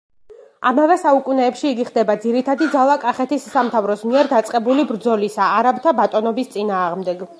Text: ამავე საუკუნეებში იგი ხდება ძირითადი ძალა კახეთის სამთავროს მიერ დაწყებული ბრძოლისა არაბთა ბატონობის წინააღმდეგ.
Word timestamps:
ამავე 0.67 0.95
საუკუნეებში 1.01 1.67
იგი 1.71 1.85
ხდება 1.89 2.15
ძირითადი 2.23 2.69
ძალა 2.77 2.95
კახეთის 3.03 3.45
სამთავროს 3.57 4.03
მიერ 4.13 4.31
დაწყებული 4.33 4.87
ბრძოლისა 4.93 5.51
არაბთა 5.59 5.95
ბატონობის 6.01 6.51
წინააღმდეგ. 6.57 7.23